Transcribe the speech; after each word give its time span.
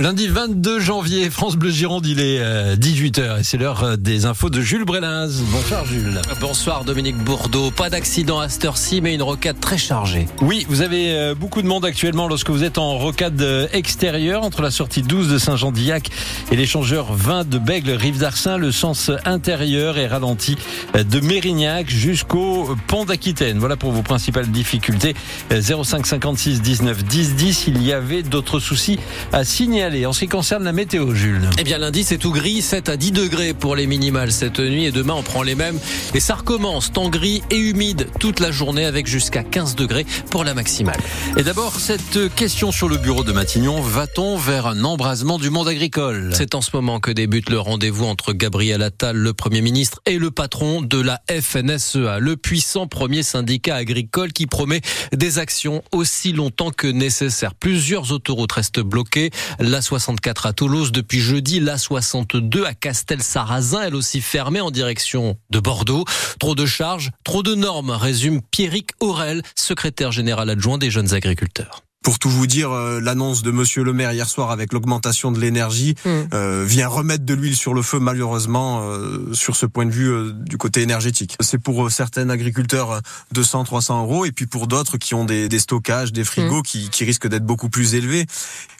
Lundi 0.00 0.28
22 0.28 0.80
janvier, 0.80 1.28
France 1.28 1.56
Bleu 1.56 1.68
Gironde, 1.70 2.06
il 2.06 2.20
est 2.20 2.40
18h 2.74 3.20
euh, 3.20 3.38
et 3.40 3.42
c'est 3.42 3.58
l'heure 3.58 3.84
euh, 3.84 3.96
des 3.96 4.24
infos 4.24 4.48
de 4.48 4.62
Jules 4.62 4.86
Brélins. 4.86 5.28
Bonsoir 5.52 5.84
Jules. 5.84 6.22
Bonsoir 6.40 6.84
Dominique 6.86 7.18
Bourdeau. 7.18 7.70
Pas 7.70 7.90
d'accident 7.90 8.40
à 8.40 8.48
cette 8.48 8.64
heure-ci, 8.64 9.02
mais 9.02 9.14
une 9.14 9.20
rocade 9.20 9.60
très 9.60 9.76
chargée. 9.76 10.26
Oui, 10.40 10.64
vous 10.70 10.80
avez 10.80 11.12
euh, 11.12 11.34
beaucoup 11.34 11.60
de 11.60 11.66
monde 11.66 11.84
actuellement 11.84 12.28
lorsque 12.28 12.48
vous 12.48 12.64
êtes 12.64 12.78
en 12.78 12.96
rocade 12.96 13.68
extérieure 13.74 14.42
entre 14.42 14.62
la 14.62 14.70
sortie 14.70 15.02
12 15.02 15.28
de 15.28 15.36
Saint-Jean-d'Illac 15.36 16.08
et 16.50 16.56
l'échangeur 16.56 17.12
20 17.12 17.46
de 17.46 17.58
Bègle, 17.58 17.90
Rive 17.90 18.20
d'Arcin. 18.20 18.56
Le 18.56 18.72
sens 18.72 19.10
intérieur 19.26 19.98
est 19.98 20.06
ralenti 20.06 20.56
de 20.94 21.20
Mérignac 21.20 21.90
jusqu'au 21.90 22.74
pont 22.86 23.04
d'Aquitaine. 23.04 23.58
Voilà 23.58 23.76
pour 23.76 23.92
vos 23.92 24.02
principales 24.02 24.50
difficultés. 24.50 25.14
05 25.50 26.06
56 26.06 26.62
19 26.62 27.04
10 27.04 27.34
10. 27.34 27.64
Il 27.66 27.82
y 27.82 27.92
avait 27.92 28.22
d'autres 28.22 28.60
soucis 28.60 28.98
à 29.34 29.44
signaler 29.44 29.89
en 30.06 30.12
ce 30.12 30.20
qui 30.20 30.28
concerne 30.28 30.64
la 30.64 30.72
météo, 30.72 31.14
Jules 31.14 31.50
Eh 31.58 31.64
bien, 31.64 31.78
lundi, 31.78 32.04
c'est 32.04 32.18
tout 32.18 32.32
gris, 32.32 32.62
7 32.62 32.88
à 32.88 32.96
10 32.96 33.12
degrés 33.12 33.54
pour 33.54 33.74
les 33.74 33.86
minimales 33.86 34.32
cette 34.32 34.60
nuit. 34.60 34.84
Et 34.84 34.92
demain, 34.92 35.14
on 35.14 35.22
prend 35.22 35.42
les 35.42 35.54
mêmes. 35.54 35.78
Et 36.14 36.20
ça 36.20 36.36
recommence, 36.36 36.92
temps 36.92 37.08
gris 37.08 37.42
et 37.50 37.58
humide 37.58 38.06
toute 38.18 38.40
la 38.40 38.50
journée 38.50 38.84
avec 38.84 39.06
jusqu'à 39.06 39.42
15 39.42 39.74
degrés 39.74 40.06
pour 40.30 40.44
la 40.44 40.54
maximale. 40.54 41.00
Et 41.36 41.42
d'abord, 41.42 41.74
cette 41.78 42.34
question 42.34 42.72
sur 42.72 42.88
le 42.88 42.96
bureau 42.96 43.24
de 43.24 43.32
Matignon. 43.32 43.80
Va-t-on 43.80 44.36
vers 44.36 44.66
un 44.66 44.84
embrasement 44.84 45.38
du 45.38 45.50
monde 45.50 45.68
agricole? 45.68 46.30
C'est 46.34 46.54
en 46.54 46.60
ce 46.60 46.70
moment 46.74 47.00
que 47.00 47.10
débute 47.10 47.50
le 47.50 47.58
rendez-vous 47.58 48.04
entre 48.04 48.32
Gabriel 48.32 48.82
Attal, 48.82 49.16
le 49.16 49.32
Premier 49.32 49.60
ministre, 49.60 50.00
et 50.06 50.18
le 50.18 50.30
patron 50.30 50.82
de 50.82 51.00
la 51.00 51.20
FNSEA, 51.28 52.18
le 52.20 52.36
puissant 52.36 52.86
premier 52.86 53.22
syndicat 53.22 53.76
agricole 53.76 54.32
qui 54.32 54.46
promet 54.46 54.80
des 55.12 55.38
actions 55.38 55.82
aussi 55.92 56.32
longtemps 56.32 56.70
que 56.70 56.86
nécessaire. 56.86 57.54
Plusieurs 57.54 58.12
autoroutes 58.12 58.52
restent 58.52 58.80
bloquées. 58.80 59.30
La 59.58 59.79
64 59.80 60.46
à 60.46 60.52
Toulouse 60.52 60.92
depuis 60.92 61.20
jeudi, 61.20 61.60
la 61.60 61.78
62 61.78 62.64
à 62.64 62.74
Castel-Sarrazin, 62.74 63.82
elle 63.82 63.94
aussi 63.94 64.20
fermée 64.20 64.60
en 64.60 64.70
direction 64.70 65.36
de 65.50 65.60
Bordeaux. 65.60 66.04
Trop 66.38 66.54
de 66.54 66.66
charges, 66.66 67.10
trop 67.24 67.42
de 67.42 67.54
normes, 67.54 67.90
résume 67.90 68.40
Pierrick 68.50 68.90
Aurel, 69.00 69.42
secrétaire 69.54 70.12
général 70.12 70.50
adjoint 70.50 70.78
des 70.78 70.90
jeunes 70.90 71.14
agriculteurs. 71.14 71.82
Pour 72.02 72.18
tout 72.18 72.30
vous 72.30 72.46
dire, 72.46 72.72
euh, 72.72 72.98
l'annonce 72.98 73.42
de 73.42 73.50
Monsieur 73.50 73.84
le 73.84 73.92
Maire 73.92 74.12
hier 74.12 74.26
soir 74.26 74.50
avec 74.50 74.72
l'augmentation 74.72 75.32
de 75.32 75.38
l'énergie 75.38 75.96
mm. 76.06 76.08
euh, 76.32 76.64
vient 76.66 76.88
remettre 76.88 77.26
de 77.26 77.34
l'huile 77.34 77.54
sur 77.54 77.74
le 77.74 77.82
feu, 77.82 77.98
malheureusement, 77.98 78.80
euh, 78.84 79.34
sur 79.34 79.54
ce 79.54 79.66
point 79.66 79.84
de 79.84 79.90
vue 79.90 80.32
du 80.32 80.56
côté 80.56 80.80
énergétique. 80.80 81.36
C'est 81.40 81.58
pour 81.58 81.90
certains 81.90 82.30
agriculteurs 82.30 83.02
200, 83.32 83.64
300 83.64 84.00
euros, 84.04 84.24
et 84.24 84.32
puis 84.32 84.46
pour 84.46 84.66
d'autres 84.66 84.96
qui 84.96 85.14
ont 85.14 85.26
des, 85.26 85.58
stockages, 85.58 86.10
des 86.10 86.24
frigos 86.24 86.60
mm. 86.60 86.62
qui, 86.62 86.88
qui, 86.88 87.04
risquent 87.04 87.28
d'être 87.28 87.44
beaucoup 87.44 87.68
plus 87.68 87.94
élevés. 87.94 88.24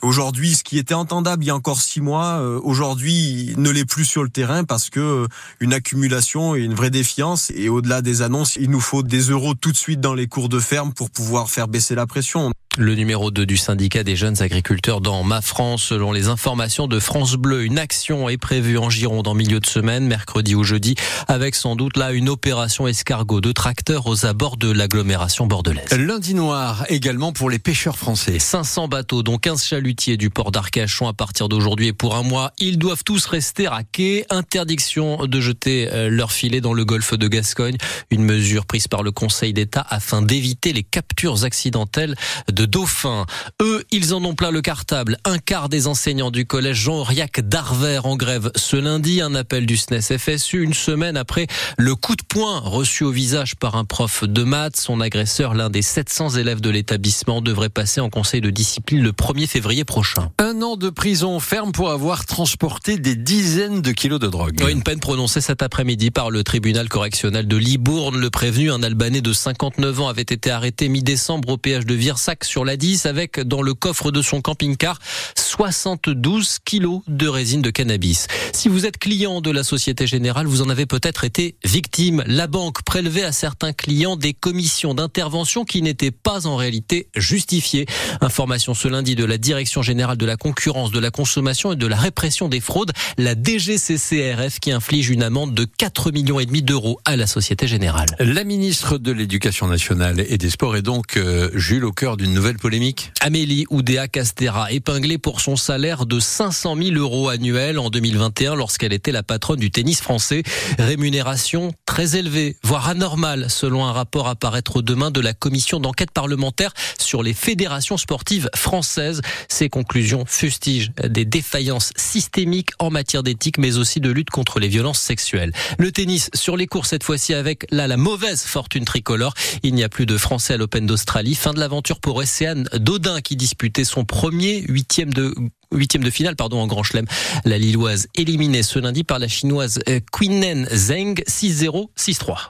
Aujourd'hui, 0.00 0.54
ce 0.54 0.64
qui 0.64 0.78
était 0.78 0.94
entendable 0.94 1.44
il 1.44 1.48
y 1.48 1.50
a 1.50 1.54
encore 1.54 1.82
six 1.82 2.00
mois, 2.00 2.40
aujourd'hui 2.62 3.52
ne 3.58 3.68
l'est 3.68 3.84
plus 3.84 4.06
sur 4.06 4.22
le 4.22 4.30
terrain 4.30 4.64
parce 4.64 4.88
que 4.88 5.28
une 5.60 5.74
accumulation 5.74 6.56
et 6.56 6.60
une 6.60 6.74
vraie 6.74 6.90
défiance. 6.90 7.52
Et 7.54 7.68
au-delà 7.68 8.00
des 8.00 8.22
annonces, 8.22 8.56
il 8.56 8.70
nous 8.70 8.80
faut 8.80 9.02
des 9.02 9.28
euros 9.28 9.52
tout 9.52 9.72
de 9.72 9.76
suite 9.76 10.00
dans 10.00 10.14
les 10.14 10.26
cours 10.26 10.48
de 10.48 10.58
ferme 10.58 10.94
pour 10.94 11.10
pouvoir 11.10 11.50
faire 11.50 11.68
baisser 11.68 11.94
la 11.94 12.06
pression. 12.06 12.50
Le 12.78 12.94
numéro 12.94 13.32
2 13.32 13.46
du 13.46 13.56
syndicat 13.56 14.04
des 14.04 14.14
jeunes 14.14 14.40
agriculteurs 14.42 15.00
dans 15.00 15.24
Ma 15.24 15.40
France. 15.40 15.82
Selon 15.82 16.12
les 16.12 16.28
informations 16.28 16.86
de 16.86 17.00
France 17.00 17.34
Bleu, 17.34 17.64
une 17.64 17.80
action 17.80 18.28
est 18.28 18.36
prévue 18.38 18.78
en 18.78 18.88
Gironde 18.88 19.26
en 19.26 19.34
milieu 19.34 19.58
de 19.58 19.66
semaine, 19.66 20.06
mercredi 20.06 20.54
ou 20.54 20.62
jeudi, 20.62 20.94
avec 21.26 21.56
sans 21.56 21.74
doute 21.74 21.96
là 21.96 22.12
une 22.12 22.28
opération 22.28 22.86
escargot 22.86 23.40
de 23.40 23.50
tracteurs 23.50 24.06
aux 24.06 24.24
abords 24.24 24.56
de 24.56 24.70
l'agglomération 24.70 25.48
bordelaise. 25.48 25.90
Lundi 25.90 26.34
noir 26.34 26.84
également 26.88 27.32
pour 27.32 27.50
les 27.50 27.58
pêcheurs 27.58 27.98
français. 27.98 28.38
500 28.38 28.86
bateaux, 28.86 29.24
dont 29.24 29.36
15 29.36 29.64
chalutiers 29.64 30.16
du 30.16 30.30
port 30.30 30.52
d'Arcachon 30.52 31.08
à 31.08 31.12
partir 31.12 31.48
d'aujourd'hui 31.48 31.88
et 31.88 31.92
pour 31.92 32.14
un 32.14 32.22
mois. 32.22 32.52
Ils 32.58 32.78
doivent 32.78 33.02
tous 33.02 33.26
rester 33.26 33.66
à 33.66 33.82
quai. 33.82 34.26
Interdiction 34.30 35.26
de 35.26 35.40
jeter 35.40 35.88
euh, 35.92 36.08
leur 36.08 36.30
filet 36.30 36.60
dans 36.60 36.72
le 36.72 36.84
golfe 36.84 37.14
de 37.14 37.26
Gascogne. 37.26 37.78
Une 38.12 38.22
mesure 38.22 38.64
prise 38.64 38.86
par 38.86 39.02
le 39.02 39.10
Conseil 39.10 39.52
d'État 39.52 39.84
afin 39.90 40.22
d'éviter 40.22 40.72
les 40.72 40.84
captures 40.84 41.42
accidentelles 41.42 42.14
de 42.48 42.59
de 42.60 42.66
Dauphin. 42.66 43.24
Eux, 43.62 43.84
ils 43.90 44.12
en 44.12 44.22
ont 44.22 44.34
plein 44.34 44.50
le 44.50 44.60
cartable. 44.60 45.16
Un 45.24 45.38
quart 45.38 45.70
des 45.70 45.86
enseignants 45.86 46.30
du 46.30 46.44
collège 46.44 46.76
Jean-Auriac 46.76 47.40
d'Arvers 47.40 48.04
en 48.04 48.16
grève 48.16 48.50
ce 48.54 48.76
lundi. 48.76 49.22
Un 49.22 49.34
appel 49.34 49.64
du 49.64 49.78
SNES 49.78 50.18
FSU 50.18 50.62
une 50.62 50.74
semaine 50.74 51.16
après 51.16 51.46
le 51.78 51.94
coup 51.94 52.16
de 52.16 52.22
poing 52.22 52.58
reçu 52.58 53.04
au 53.04 53.12
visage 53.12 53.56
par 53.56 53.76
un 53.76 53.86
prof 53.86 54.24
de 54.24 54.42
maths. 54.42 54.76
Son 54.76 55.00
agresseur, 55.00 55.54
l'un 55.54 55.70
des 55.70 55.80
700 55.80 56.36
élèves 56.36 56.60
de 56.60 56.68
l'établissement, 56.68 57.40
devrait 57.40 57.70
passer 57.70 58.02
en 58.02 58.10
conseil 58.10 58.42
de 58.42 58.50
discipline 58.50 59.02
le 59.02 59.12
1er 59.12 59.46
février 59.46 59.84
prochain. 59.84 60.30
Un 60.38 60.60
an 60.60 60.76
de 60.76 60.90
prison 60.90 61.40
ferme 61.40 61.72
pour 61.72 61.90
avoir 61.90 62.26
transporté 62.26 62.98
des 62.98 63.16
dizaines 63.16 63.80
de 63.80 63.92
kilos 63.92 64.20
de 64.20 64.28
drogue. 64.28 64.62
Une 64.68 64.82
peine 64.82 65.00
prononcée 65.00 65.40
cet 65.40 65.62
après-midi 65.62 66.10
par 66.10 66.30
le 66.30 66.44
tribunal 66.44 66.90
correctionnel 66.90 67.48
de 67.48 67.56
Libourne. 67.56 68.20
Le 68.20 68.28
prévenu, 68.28 68.70
un 68.70 68.82
Albanais 68.82 69.22
de 69.22 69.32
59 69.32 70.00
ans, 70.00 70.08
avait 70.08 70.20
été 70.20 70.50
arrêté 70.50 70.90
mi-décembre 70.90 71.48
au 71.48 71.56
péage 71.56 71.86
de 71.86 71.94
Virsac 71.94 72.49
sur 72.50 72.64
la 72.64 72.76
10 72.76 73.06
avec 73.06 73.38
dans 73.38 73.62
le 73.62 73.74
coffre 73.74 74.10
de 74.10 74.22
son 74.22 74.40
camping-car 74.40 74.98
72 75.36 76.58
kilos 76.64 77.02
de 77.06 77.28
résine 77.28 77.62
de 77.62 77.70
cannabis. 77.70 78.26
Si 78.52 78.68
vous 78.68 78.86
êtes 78.86 78.98
client 78.98 79.40
de 79.40 79.52
la 79.52 79.62
Société 79.62 80.08
Générale, 80.08 80.48
vous 80.48 80.60
en 80.60 80.68
avez 80.68 80.84
peut-être 80.84 81.22
été 81.22 81.54
victime. 81.64 82.24
La 82.26 82.48
banque 82.48 82.82
prélevait 82.82 83.22
à 83.22 83.30
certains 83.30 83.72
clients 83.72 84.16
des 84.16 84.34
commissions 84.34 84.94
d'intervention 84.94 85.64
qui 85.64 85.80
n'étaient 85.80 86.10
pas 86.10 86.48
en 86.48 86.56
réalité 86.56 87.06
justifiées. 87.16 87.86
Information 88.20 88.74
ce 88.74 88.88
lundi 88.88 89.14
de 89.14 89.24
la 89.24 89.38
Direction 89.38 89.82
Générale 89.82 90.16
de 90.16 90.26
la 90.26 90.36
Concurrence, 90.36 90.90
de 90.90 90.98
la 90.98 91.12
Consommation 91.12 91.72
et 91.72 91.76
de 91.76 91.86
la 91.86 91.96
Répression 91.96 92.48
des 92.48 92.60
Fraudes, 92.60 92.90
la 93.16 93.34
DGCCRF 93.34 94.58
qui 94.58 94.72
inflige 94.72 95.08
une 95.08 95.22
amende 95.22 95.54
de 95.54 95.64
4 95.64 96.10
millions 96.10 96.40
et 96.40 96.46
demi 96.46 96.62
d'euros 96.62 96.98
à 97.04 97.14
la 97.14 97.28
Société 97.28 97.68
Générale. 97.68 98.08
La 98.18 98.42
ministre 98.42 98.98
de 98.98 99.12
l'Éducation 99.12 99.68
nationale 99.68 100.24
et 100.28 100.36
des 100.36 100.50
Sports 100.50 100.76
est 100.76 100.82
donc 100.82 101.16
euh, 101.16 101.48
Jules 101.54 101.84
au 101.84 101.92
cœur 101.92 102.16
d'une 102.16 102.39
nouvelle 102.40 102.56
polémique. 102.56 103.12
Amélie 103.20 103.66
Oudéa 103.68 104.08
Castera, 104.08 104.72
épinglée 104.72 105.18
pour 105.18 105.42
son 105.42 105.56
salaire 105.56 106.06
de 106.06 106.18
500 106.18 106.74
000 106.74 106.96
euros 106.96 107.28
annuels 107.28 107.78
en 107.78 107.90
2021 107.90 108.54
lorsqu'elle 108.54 108.94
était 108.94 109.12
la 109.12 109.22
patronne 109.22 109.60
du 109.60 109.70
tennis 109.70 110.00
français. 110.00 110.42
Rémunération 110.78 111.74
très 111.84 112.16
élevée, 112.16 112.56
voire 112.62 112.88
anormale, 112.88 113.50
selon 113.50 113.84
un 113.84 113.92
rapport 113.92 114.26
à 114.26 114.36
paraître 114.36 114.80
demain 114.80 115.10
de 115.10 115.20
la 115.20 115.34
commission 115.34 115.80
d'enquête 115.80 116.12
parlementaire 116.12 116.72
sur 116.98 117.22
les 117.22 117.34
fédérations 117.34 117.98
sportives 117.98 118.48
françaises. 118.56 119.20
Ces 119.48 119.68
conclusions 119.68 120.24
fustigent 120.26 120.92
des 121.06 121.26
défaillances 121.26 121.92
systémiques 121.96 122.70
en 122.78 122.88
matière 122.88 123.22
d'éthique, 123.22 123.58
mais 123.58 123.76
aussi 123.76 124.00
de 124.00 124.10
lutte 124.10 124.30
contre 124.30 124.60
les 124.60 124.68
violences 124.68 125.00
sexuelles. 125.00 125.52
Le 125.76 125.92
tennis 125.92 126.30
sur 126.32 126.56
les 126.56 126.66
cours 126.66 126.86
cette 126.86 127.04
fois-ci 127.04 127.34
avec 127.34 127.66
la 127.70 127.94
mauvaise 127.98 128.44
fortune 128.44 128.86
tricolore. 128.86 129.34
Il 129.62 129.74
n'y 129.74 129.84
a 129.84 129.90
plus 129.90 130.06
de 130.06 130.16
Français 130.16 130.54
à 130.54 130.56
l'Open 130.56 130.86
d'Australie. 130.86 131.34
Fin 131.34 131.52
de 131.52 131.60
l'aventure 131.60 132.00
pour 132.00 132.22
Océane 132.30 132.68
Dodin 132.74 133.20
qui 133.20 133.34
disputait 133.34 133.82
son 133.82 134.04
premier 134.04 134.60
huitième 134.68 135.12
de 135.12 135.34
huitième 135.72 136.04
de 136.04 136.10
finale 136.10 136.36
pardon 136.36 136.60
en 136.60 136.68
Grand 136.68 136.84
Chelem. 136.84 137.06
La 137.44 137.58
Lilloise 137.58 138.06
éliminée 138.14 138.62
ce 138.62 138.78
lundi 138.78 139.02
par 139.02 139.18
la 139.18 139.26
chinoise 139.26 139.80
Quinnen 140.12 140.68
Zheng 140.72 141.14
6-0 141.26 141.88
6-3. 141.98 142.46